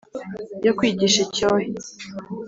Yo 0.65 0.71
kwigisha 0.77 1.19
icyohe, 1.25 1.65